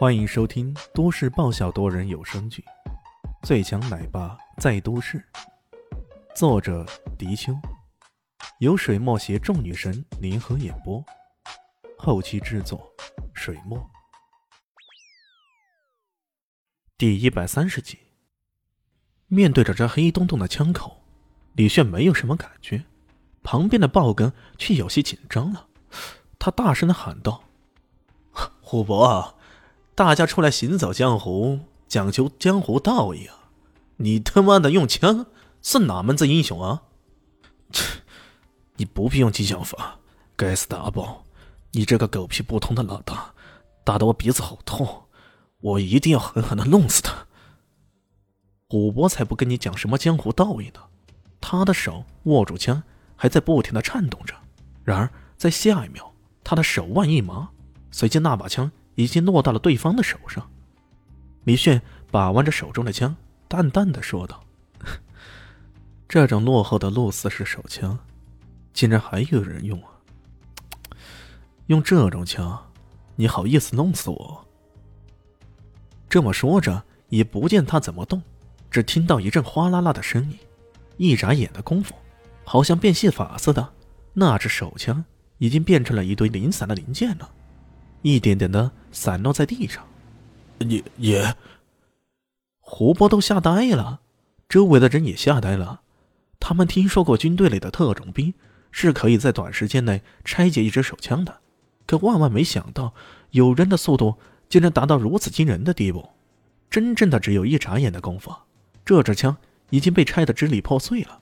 [0.00, 2.64] 欢迎收听都市爆笑多人有声剧
[3.46, 5.18] 《最强奶爸在都市》，
[6.34, 6.86] 作者：
[7.18, 7.52] 迪秋，
[8.60, 11.04] 由水墨携众女神联合演播，
[11.98, 12.90] 后期制作：
[13.34, 13.78] 水墨。
[16.96, 17.98] 第一百三十集，
[19.26, 21.04] 面对着这黑洞洞的枪口，
[21.52, 22.82] 李炫没有什么感觉，
[23.42, 25.68] 旁边的豹哥却有些紧张了，
[26.38, 27.44] 他大声的喊道
[28.62, 29.36] ：“虎伯！”
[30.00, 33.36] 大家出来行走江湖，讲究江湖道义啊！
[33.98, 35.26] 你他妈的用枪，
[35.60, 36.84] 是哪门子英雄啊？
[37.70, 37.84] 切！
[38.76, 39.98] 你不必用激将法！
[40.36, 41.26] 该死的阿宝，
[41.72, 43.34] 你这个狗屁不通的老大，
[43.84, 45.02] 打得我鼻子好痛！
[45.60, 47.26] 我一定要狠狠的弄死他！
[48.70, 50.80] 虎伯才不跟你讲什么江湖道义呢！
[51.42, 52.82] 他的手握住枪，
[53.16, 54.34] 还在不停的颤动着。
[54.82, 56.10] 然而在下一秒，
[56.42, 57.50] 他的手腕一麻，
[57.90, 58.72] 随即那把枪。
[59.00, 60.46] 已经落到了对方的手上，
[61.44, 61.80] 李炫
[62.10, 63.16] 把玩着手中的枪，
[63.48, 64.44] 淡淡的说道
[66.06, 67.98] ：“这种落后的鹿四式手枪，
[68.74, 69.88] 竟然还有人用啊！
[71.68, 72.70] 用这种枪，
[73.16, 74.46] 你好意思弄死我？”
[76.10, 78.22] 这么说着，也不见他怎么动，
[78.70, 80.38] 只听到一阵哗啦啦的声音，
[80.98, 81.94] 一眨眼的功夫，
[82.44, 83.72] 好像变戏法似的，
[84.12, 85.02] 那只手枪
[85.38, 87.30] 已经变成了一堆零散的零件了。
[88.02, 89.86] 一点点的散落在地上，
[90.58, 91.34] 你也，
[92.60, 94.00] 胡波都吓呆了，
[94.48, 95.82] 周围的人也吓呆了。
[96.38, 98.32] 他们听说过军队里的特种兵
[98.70, 101.40] 是可以在短时间内拆解一支手枪的，
[101.86, 102.94] 可万万没想到
[103.30, 104.16] 有人的速度
[104.48, 106.08] 竟然达到如此惊人的地步。
[106.70, 108.34] 真正的只有一眨眼的功夫，
[108.84, 109.36] 这支枪
[109.70, 111.20] 已经被拆得支离破碎了。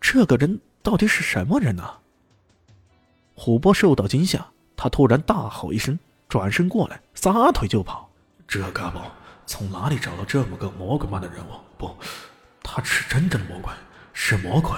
[0.00, 1.98] 这个人到底是什么人呢？
[3.34, 4.53] 虎波受到惊吓。
[4.76, 8.10] 他突然大吼一声，转身过来，撒腿就跑。
[8.46, 9.10] 这嘎宝
[9.46, 11.52] 从哪里找到这么个魔鬼般的人物？
[11.78, 11.96] 不，
[12.62, 13.72] 他是真正的魔鬼，
[14.12, 14.72] 是魔鬼。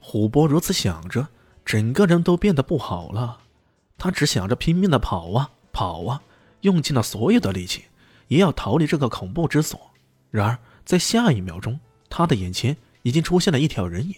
[0.00, 1.26] 虎波如此想着，
[1.64, 3.38] 整个人都变得不好了。
[3.98, 6.22] 他只想着拼命的跑啊跑啊，
[6.60, 7.86] 用尽了所有的力气，
[8.28, 9.80] 也要逃离这个恐怖之所。
[10.30, 14.14] 然而，在下一秒钟，他的眼前已经出现了一条人影。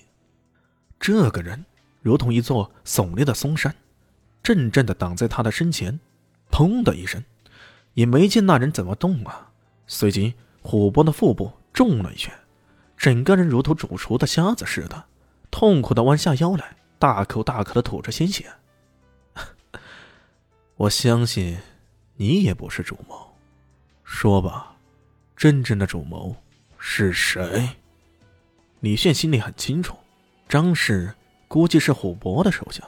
[1.00, 1.64] 这个人
[2.02, 3.74] 如同一座耸立的松山。
[4.48, 6.00] 阵阵的挡在他的身前，
[6.50, 7.22] 砰的一声，
[7.92, 9.50] 也没见那人怎么动啊。
[9.86, 10.32] 随即，
[10.62, 12.32] 虎波的腹部中了一拳，
[12.96, 15.04] 整个人如同煮熟的虾子似的，
[15.50, 18.46] 痛苦的弯下腰来，大口大口的吐着鲜血。
[20.76, 21.58] 我相信，
[22.16, 23.36] 你也不是主谋。
[24.02, 24.76] 说吧，
[25.36, 26.34] 真正的主谋
[26.78, 27.68] 是谁？
[28.80, 29.94] 李炫心里很清楚，
[30.48, 31.14] 张氏
[31.48, 32.82] 估计是虎伯的手下，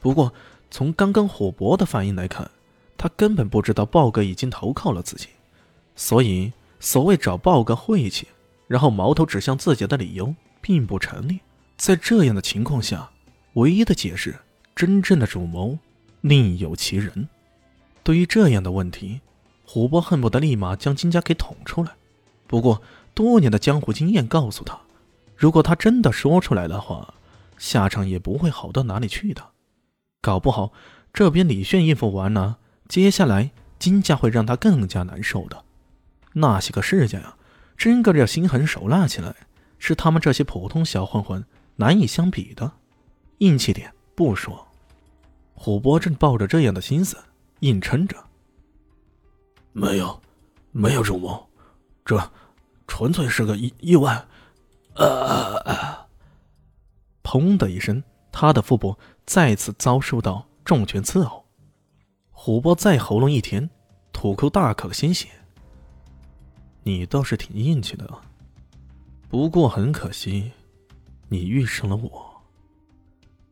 [0.00, 0.34] 不过。
[0.70, 2.50] 从刚刚虎伯的反应来看，
[2.96, 5.28] 他根本不知道豹哥已经投靠了自己，
[5.96, 8.28] 所以所谓找豹哥晦气，
[8.66, 11.40] 然后矛头指向自己的理由并不成立。
[11.76, 13.10] 在这样的情况下，
[13.54, 14.36] 唯一的解释，
[14.74, 15.78] 真正的主谋
[16.20, 17.28] 另有其人。
[18.02, 19.20] 对于这样的问题，
[19.64, 21.92] 虎伯恨不得立马将金家给捅出来。
[22.46, 22.82] 不过
[23.14, 24.78] 多年的江湖经验告诉他，
[25.36, 27.14] 如果他真的说出来的话，
[27.58, 29.42] 下场也不会好到哪里去的。
[30.20, 30.72] 搞不好，
[31.12, 32.58] 这边李炫应付完了，
[32.88, 35.64] 接下来金家会让他更加难受的。
[36.32, 37.36] 那些个世家呀，
[37.76, 39.34] 真个要心狠手辣起来，
[39.78, 41.44] 是他们这些普通小混混
[41.76, 42.72] 难以相比的。
[43.38, 44.66] 硬气点不说，
[45.54, 47.16] 虎伯正抱着这样的心思
[47.60, 48.16] 硬撑着。
[49.72, 50.20] 没有，
[50.72, 51.48] 没有主谋，
[52.04, 52.32] 这
[52.88, 54.26] 纯粹是个意意外。
[54.94, 56.06] 啊！
[57.22, 58.02] 砰的一声。
[58.30, 58.96] 他的腹部
[59.26, 61.44] 再次遭受到重拳伺候，
[62.30, 63.68] 虎波再喉咙一甜，
[64.12, 65.28] 吐口大口的鲜血。
[66.82, 68.08] 你倒是挺硬气的，
[69.28, 70.52] 不过很可惜，
[71.28, 72.42] 你遇上了我。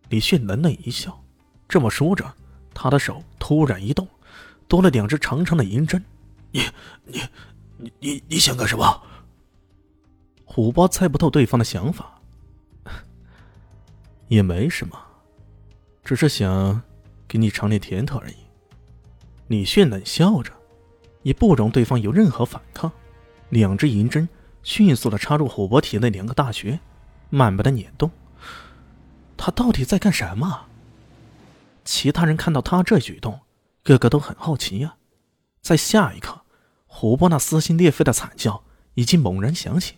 [0.08, 1.22] 李炫冷冷一笑，
[1.68, 2.34] 这么说着，
[2.72, 4.06] 他的手突然一动，
[4.68, 6.02] 多了两只长长的银针。
[6.52, 6.62] 你、
[7.04, 7.20] 你、
[7.76, 9.02] 你、你、你想干什么？
[10.44, 12.15] 虎波猜不透对方的想法。
[14.28, 14.98] 也没什么，
[16.04, 16.82] 只是想
[17.28, 18.36] 给你尝点甜头而已。
[19.48, 20.52] 李炫冷笑着，
[21.22, 22.90] 也不容对方有任何反抗。
[23.50, 24.28] 两只银针
[24.64, 26.80] 迅速的插入虎伯体内两个大穴，
[27.30, 28.10] 慢慢的捻动。
[29.36, 30.66] 他到底在干什么？
[31.84, 33.38] 其他人看到他这举动，
[33.84, 34.96] 个个都很好奇呀。
[35.62, 36.42] 在下一刻，
[36.86, 38.64] 虎伯那撕心裂肺的惨叫
[38.94, 39.94] 已经猛然响起，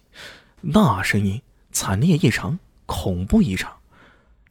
[0.61, 1.41] 那声音
[1.73, 3.78] 惨烈异常，恐怖异常。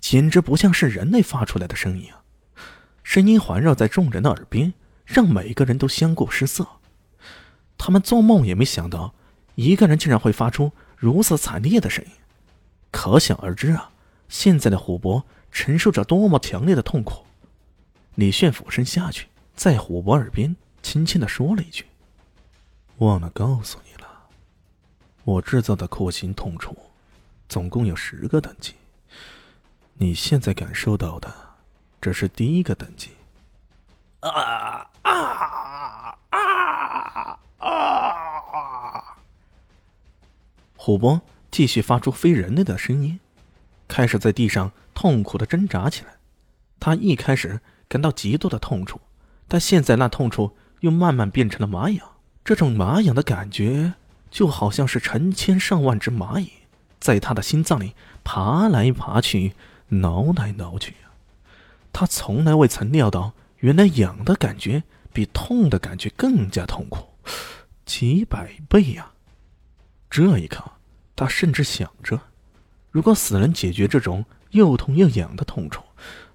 [0.10, 2.24] 简直不像是人类发出来的声音啊！
[3.04, 4.74] 声音环绕在众人的耳边，
[5.04, 6.66] 让每个人都相顾失色。
[7.78, 9.14] 他们做梦也没想到，
[9.56, 12.12] 一个人竟然会发出如此惨烈的声音。
[12.90, 13.90] 可想而知啊，
[14.30, 17.26] 现在的虎伯承受着多么强烈的痛苦。
[18.16, 19.28] 李炫俯身下去，
[19.58, 21.86] 在虎伯耳边轻轻的说了一句
[23.00, 24.08] ：“忘了告诉你了，
[25.26, 26.74] 我制造的酷刑痛楚，
[27.50, 28.74] 总共有十个等级。
[30.00, 31.34] 你现在感受到的，
[32.00, 33.12] 这是第一个等级。”
[34.22, 39.18] 啊啊啊啊啊！
[40.76, 41.22] 虎波
[41.52, 43.20] 继续发出非人类的声音，
[43.88, 46.14] 开始在地上痛苦的挣扎起来。
[46.80, 49.02] 他一开始感到极度的痛楚，
[49.48, 52.08] 但现在那痛楚又慢慢变成了麻痒。
[52.46, 53.94] 这种麻痒的感觉，
[54.30, 56.52] 就好像是成千上万只蚂蚁
[57.00, 59.54] 在他的心脏里爬来爬去、
[59.90, 60.96] 挠来挠去
[61.92, 63.34] 他从来未曾料到。
[63.62, 67.08] 原来痒的感觉比痛的感觉更加痛苦，
[67.88, 69.14] 几百倍呀！
[70.12, 70.64] 这一刻，
[71.16, 72.22] 他甚至想着，
[72.92, 75.82] 如果死人解决这种又痛又痒的痛楚，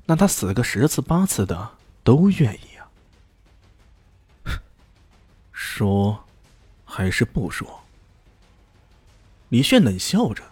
[0.05, 2.91] 那他死个十次八次的都愿意啊！
[5.53, 6.25] 说，
[6.85, 7.85] 还是不说？
[9.49, 10.43] 李炫冷笑着，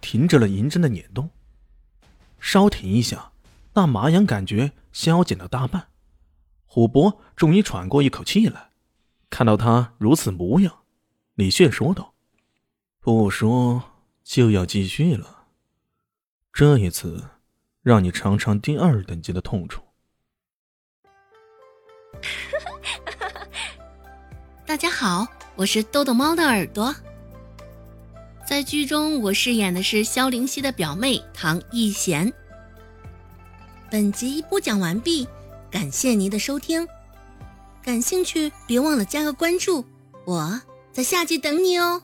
[0.00, 1.28] 停止了银针的捻动，
[2.44, 3.32] 稍停一下，
[3.72, 5.88] 那麻痒感觉消减了大半。
[6.66, 8.68] 虎伯终于喘过一口气来，
[9.30, 10.80] 看到他如此模样，
[11.36, 12.12] 李炫说道
[13.00, 13.82] ：“不说
[14.22, 15.46] 就要继续了。
[16.52, 17.30] 这一次，
[17.80, 19.82] 让你尝尝第二等级的痛楚。
[24.66, 25.26] ”大家好，
[25.56, 26.94] 我是豆豆猫的耳朵。
[28.46, 32.32] 在剧中，我饰演的是萧灵溪的表妹唐艺贤。
[33.90, 35.26] 本集播讲完毕。
[35.70, 36.86] 感谢您的收听，
[37.82, 39.84] 感兴趣别忘了加个关注，
[40.24, 40.60] 我
[40.92, 42.00] 在下集等你哦。